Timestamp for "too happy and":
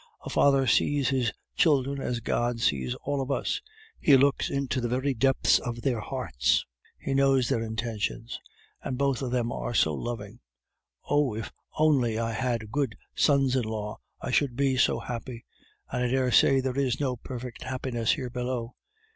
14.75-16.05